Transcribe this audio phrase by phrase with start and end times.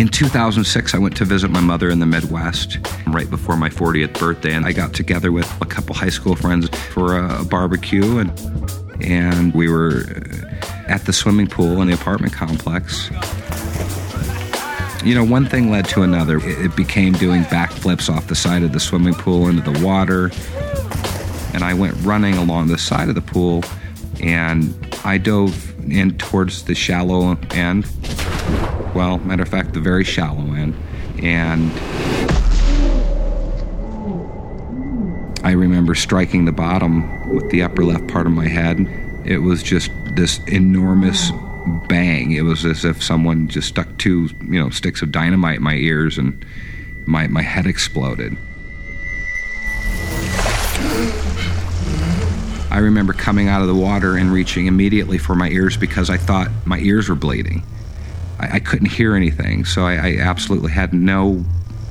[0.00, 2.78] In 2006, I went to visit my mother in the Midwest
[3.08, 6.70] right before my 40th birthday, and I got together with a couple high school friends
[6.94, 8.32] for a, barbecue, and
[9.02, 13.10] and we were uh, at the swimming pool in the apartment complex.
[15.04, 16.38] You know, one thing led to another.
[16.42, 20.30] It became doing backflips off the side of the swimming pool into the water,
[21.52, 23.64] and I went running along the side of the pool,
[24.22, 24.74] and
[25.04, 27.84] I dove in towards the shallow end
[28.94, 30.74] well, matter of fact, the very shallow end.
[31.22, 31.70] And
[35.44, 38.78] I remember striking the bottom with the upper left part of my head.
[39.24, 41.30] It was just this enormous
[41.88, 42.32] bang.
[42.32, 45.74] It was as if someone just stuck two, you know, sticks of dynamite in my
[45.74, 46.44] ears and
[47.06, 48.36] my, my head exploded.
[52.70, 56.16] I remember coming out of the water and reaching immediately for my ears because I
[56.16, 57.64] thought my ears were bleeding.
[58.40, 61.44] I, I couldn't hear anything, so I, I absolutely had no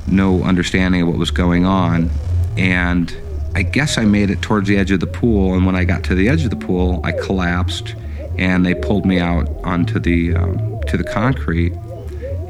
[0.08, 2.10] no understanding of what was going on,
[2.58, 3.16] and
[3.54, 5.54] I guess I made it towards the edge of the pool.
[5.54, 7.96] And when I got to the edge of the pool, I collapsed,
[8.38, 11.74] and they pulled me out onto the um, to the concrete,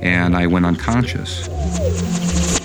[0.02, 2.59] and I went unconscious.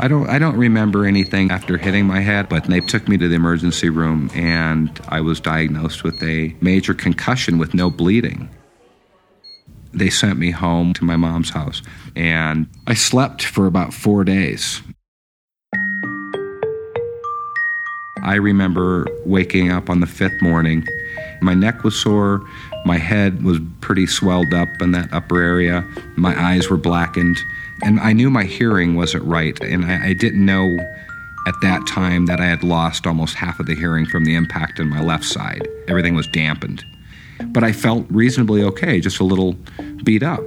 [0.00, 3.28] I don't I don't remember anything after hitting my head, but they took me to
[3.28, 8.48] the emergency room and I was diagnosed with a major concussion with no bleeding.
[9.92, 11.82] They sent me home to my mom's house
[12.14, 14.82] and I slept for about 4 days.
[18.22, 20.86] I remember waking up on the fifth morning.
[21.40, 22.42] My neck was sore,
[22.88, 25.86] my head was pretty swelled up in that upper area,
[26.16, 27.38] my eyes were blackened,
[27.82, 30.74] and I knew my hearing wasn't right, and I, I, didn't know
[31.46, 34.80] at that time that I had lost almost half of the hearing from the impact
[34.80, 35.68] in my left side.
[35.86, 36.82] Everything was dampened.
[37.48, 39.52] But I felt reasonably okay, just a little
[40.02, 40.40] beat up.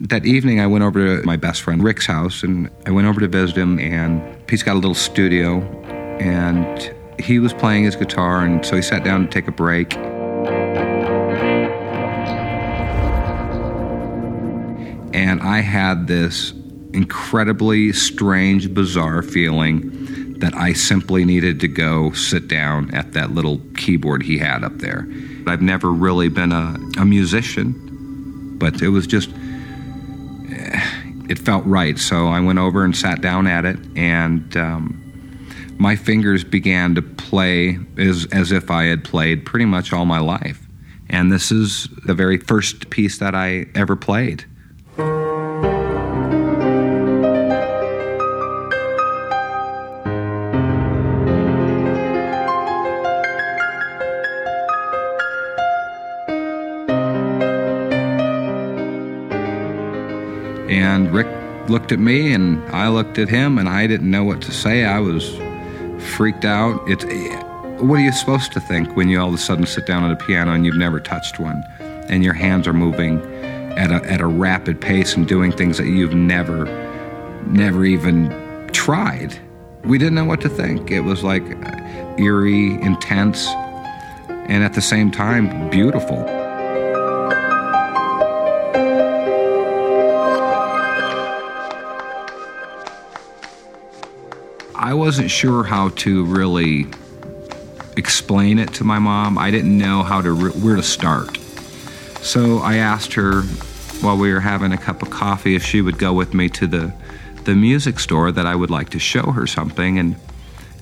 [0.00, 3.20] That evening, I went over to my best friend Rick's house, and I went over
[3.20, 5.60] to visit him, and he's got a little studio,
[6.18, 9.94] and he was playing his guitar, and so he sat down to take a break.
[15.14, 16.52] And I had this
[16.92, 23.60] incredibly strange, bizarre feeling that I simply needed to go sit down at that little
[23.76, 25.06] keyboard he had up there.
[25.46, 29.30] I've never really been a, a musician, but it was just,
[30.50, 30.80] eh,
[31.28, 31.96] it felt right.
[31.96, 37.02] So I went over and sat down at it, and um, my fingers began to
[37.02, 40.66] play as, as if I had played pretty much all my life.
[41.08, 44.44] And this is the very first piece that I ever played.
[61.14, 61.28] Rick
[61.70, 64.84] looked at me and I looked at him and I didn't know what to say.
[64.84, 65.36] I was
[66.16, 66.82] freaked out.
[66.88, 67.04] It's
[67.80, 70.10] what are you supposed to think when you all of a sudden sit down at
[70.10, 71.62] a piano and you've never touched one
[72.08, 73.20] and your hands are moving
[73.78, 76.64] at a, at a rapid pace and doing things that you've never,
[77.46, 79.38] never even tried.
[79.84, 80.90] We didn't know what to think.
[80.90, 86.43] It was like uh, eerie, intense, and at the same time, beautiful.
[94.84, 96.86] I wasn't sure how to really
[97.96, 99.38] explain it to my mom.
[99.38, 101.38] I didn't know how to where to start.
[102.20, 103.40] So I asked her
[104.02, 106.66] while we were having a cup of coffee if she would go with me to
[106.66, 106.92] the,
[107.44, 109.98] the music store that I would like to show her something.
[109.98, 110.16] And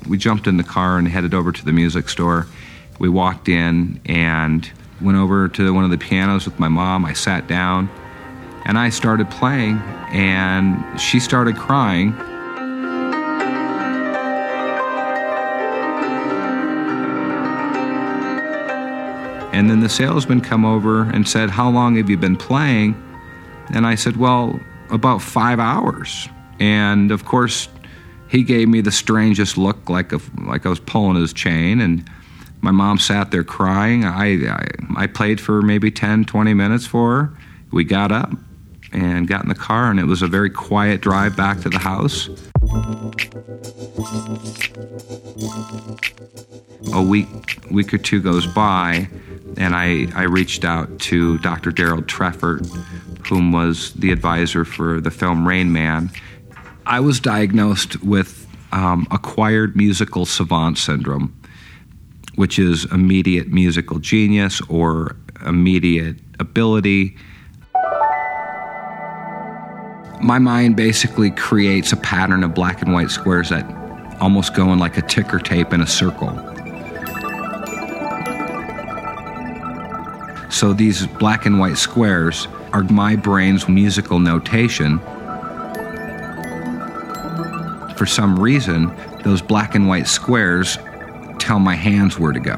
[0.09, 2.49] we jumped in the car and headed over to the music store.
[2.99, 4.69] We walked in and
[5.01, 7.05] went over to one of the pianos with my mom.
[7.05, 7.89] I sat down
[8.65, 9.79] and I started playing,
[10.11, 12.17] and she started crying.
[19.53, 22.95] And then the salesman come over and said, "How long have you been playing?"
[23.73, 24.59] And I said, "Well,
[24.91, 26.29] about 5 hours."
[26.59, 27.69] And of course,
[28.29, 32.09] he gave me the strangest look like a, like I was pulling his chain and
[32.63, 34.05] my mom sat there crying.
[34.05, 37.39] I, I I played for maybe 10, 20 minutes for her.
[37.73, 38.31] We got up
[38.93, 41.79] and got in the car and it was a very quiet drive back to the
[41.79, 42.29] house.
[46.95, 47.29] A week
[47.71, 49.09] week or two goes by
[49.63, 51.71] and I, I reached out to Dr.
[51.71, 52.67] Darold Treffert,
[53.29, 56.11] whom was the advisor for the film Rain Man.
[56.85, 61.41] I was diagnosed with um, acquired musical savant syndrome,
[62.35, 65.15] which is immediate musical genius or
[65.47, 67.17] immediate ability.
[70.21, 73.65] My mind basically creates a pattern of black and white squares that
[74.21, 76.52] almost go in like a ticker tape in a circle.
[80.63, 85.01] So these black and white squares are my brain's musical notation.
[87.97, 90.79] For some reason, those black and white squares
[91.41, 92.55] tell my hands where to go.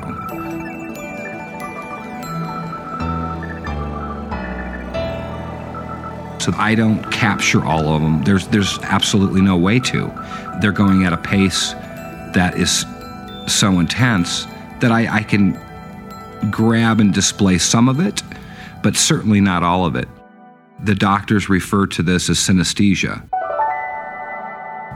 [6.40, 8.22] So I don't capture all of them.
[8.22, 10.12] There's there's absolutely no way to.
[10.60, 11.72] They're going at a pace
[12.34, 12.84] that is
[13.46, 14.46] so intense
[14.80, 15.58] that I, I can
[16.50, 18.22] grab and display some of it,
[18.82, 20.08] but certainly not all of it.
[20.82, 23.28] The doctors refer to this as synesthesia.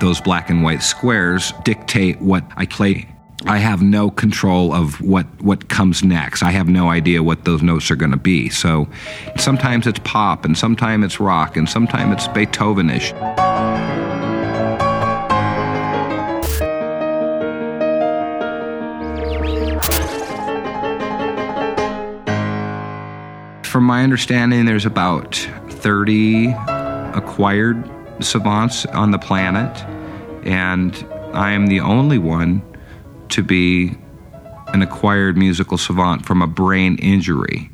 [0.01, 3.09] Those black and white squares dictate what I play.
[3.47, 6.43] I have no control of what, what comes next.
[6.43, 8.49] I have no idea what those notes are going to be.
[8.49, 8.89] So
[9.37, 13.48] sometimes it's pop, and sometimes it's rock, and sometimes it's Beethovenish.
[23.69, 25.35] From my understanding, there's about
[25.69, 26.55] 30
[27.15, 27.89] acquired
[28.25, 29.85] savants on the planet,
[30.43, 30.97] and
[31.35, 32.63] I am the only one
[33.29, 33.95] to be
[34.69, 37.71] an acquired musical savant from a brain injury.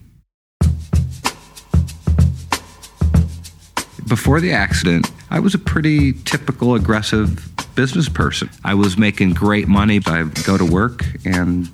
[4.09, 8.49] Before the accident, I was a pretty typical aggressive business person.
[8.65, 10.01] I was making great money.
[10.07, 11.69] I'd go to work and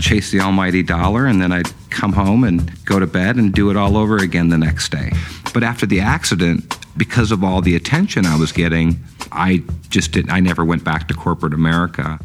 [0.00, 3.70] chase the almighty dollar, and then I'd come home and go to bed and do
[3.70, 5.12] it all over again the next day.
[5.52, 9.02] But after the accident, because of all the attention I was getting,
[9.32, 12.18] I just didn't, I never went back to corporate America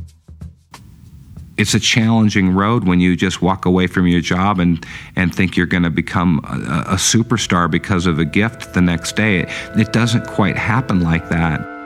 [1.60, 4.86] it's a challenging road when you just walk away from your job and,
[5.18, 9.18] and think you're going to become a, a, superstar because of a gift the next
[9.18, 9.42] day.
[9.75, 11.79] It doesn't quite happen like that.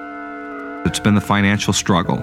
[0.86, 2.20] It's been the financial struggle,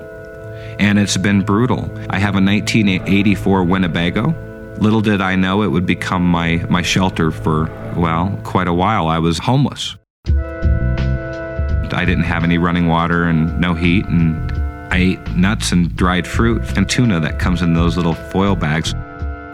[0.79, 1.91] and it's been brutal.
[2.11, 4.35] I have a 1984 Winnebago.
[4.79, 7.65] Little did I know it would become my, my shelter for,
[7.97, 9.09] well, quite a while.
[9.09, 9.97] I was homeless.
[11.93, 14.53] I didn't have any running water and no heat, and
[14.93, 18.95] I ate nuts and dried fruit and tuna that comes in those little foil bags.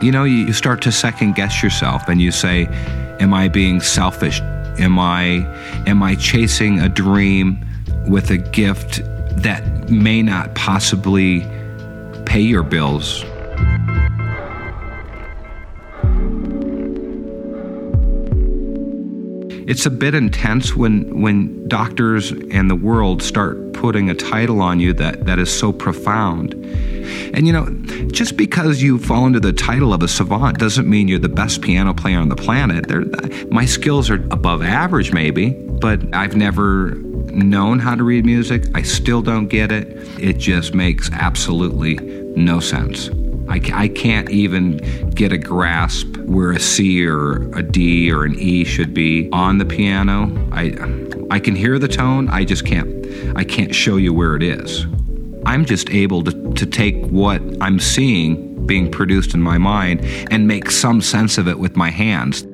[0.02, 2.66] You know, you start to second guess yourself and you say,
[3.18, 4.40] Am I being selfish?
[4.78, 5.46] Am I
[5.86, 7.64] am I chasing a dream
[8.08, 9.00] with a gift
[9.42, 11.40] that may not possibly
[12.24, 13.24] pay your bills?
[19.68, 24.78] It's a bit intense when when doctors and the world start putting a title on
[24.78, 26.54] you that, that is so profound.
[27.34, 27.68] And you know,
[28.12, 31.62] just because you fall under the title of a savant doesn't mean you're the best
[31.62, 32.86] piano player on the planet.
[32.88, 33.04] They're,
[33.50, 36.96] my skills are above average, maybe, but I've never
[37.36, 38.64] known how to read music.
[38.74, 39.88] I still don't get it.
[40.18, 41.96] It just makes absolutely
[42.36, 43.10] no sense.
[43.48, 44.78] I, I can't even
[45.10, 49.58] get a grasp where a C or a D or an E should be on
[49.58, 50.32] the piano.
[50.50, 50.74] I,
[51.30, 52.88] I can hear the tone, I just can't,
[53.36, 54.86] I can't show you where it is.
[55.44, 60.00] I'm just able to, to take what I'm seeing being produced in my mind
[60.32, 62.44] and make some sense of it with my hands.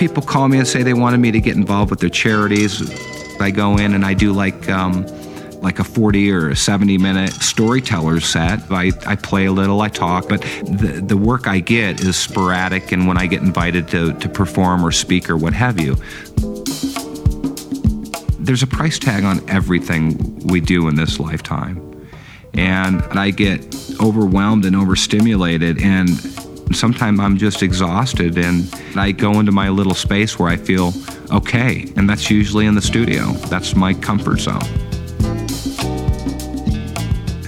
[0.00, 2.80] People call me and say they wanted me to get involved with their charities
[3.40, 5.06] I go in and I do like um,
[5.60, 8.60] like a 40 or a 70 minute storyteller's set.
[8.70, 12.92] I, I play a little, I talk, but the, the work I get is sporadic
[12.92, 15.96] and when I get invited to, to perform or speak or what have you.
[18.38, 21.86] There's a price tag on everything we do in this lifetime.
[22.54, 23.62] And I get
[24.00, 26.08] overwhelmed and overstimulated and
[26.72, 30.92] sometimes I'm just exhausted and I go into my little space where I feel
[31.32, 31.92] okay.
[31.96, 33.32] And that's usually in the studio.
[33.48, 34.60] That's my comfort zone.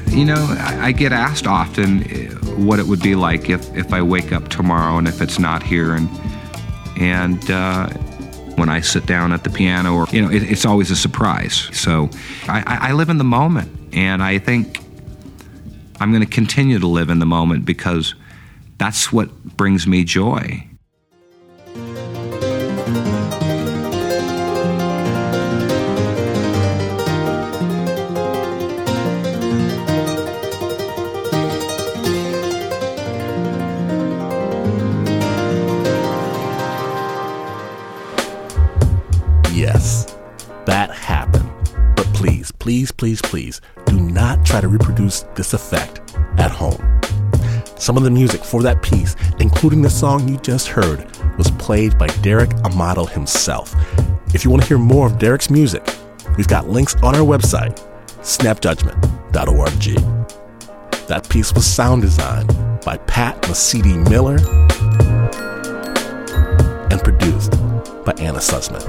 [0.08, 4.02] You know, I, get asked often eh, what it would be like if, if I
[4.02, 5.94] wake up tomorrow and if it's not here.
[5.94, 6.08] And,
[7.00, 7.88] and uh,
[8.56, 11.70] when I sit down at the piano, or, you know, it, it's always a surprise.
[11.72, 12.10] So
[12.46, 13.70] I, I live in the moment.
[13.94, 14.80] And I think
[16.00, 18.14] I'm going to continue to live in the moment because
[18.82, 20.66] that's what brings me joy.
[39.52, 40.16] Yes,
[40.66, 41.48] that happened.
[41.94, 46.00] But please, please, please, please, do not try to reproduce this effect
[46.36, 46.91] at home.
[47.82, 51.04] Some of the music for that piece, including the song you just heard,
[51.36, 53.74] was played by Derek Amato himself.
[54.32, 55.84] If you want to hear more of Derek's music,
[56.36, 57.84] we've got links on our website,
[58.20, 61.08] snapjudgment.org.
[61.08, 64.36] That piece was sound designed by Pat Mesiti Miller
[66.88, 67.50] and produced
[68.04, 68.80] by Anna Sussman.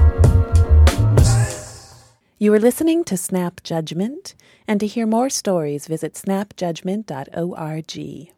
[2.38, 4.36] You are listening to Snap Judgment,
[4.68, 8.34] and to hear more stories, visit snapjudgment.org.